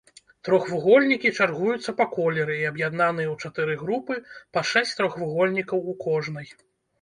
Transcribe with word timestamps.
Трохвугольнікі 0.47 1.29
чаргуюцца 1.43 1.93
па 1.99 2.07
колеры 2.15 2.55
і 2.61 2.65
аб'яднаныя 2.69 3.27
ў 3.35 3.49
чатыры 3.49 3.77
групы 3.83 4.13
па 4.57 4.65
шэсць 4.71 4.95
трохвугольнікаў 5.03 5.77
у 5.93 5.97
кожнай. 6.07 6.51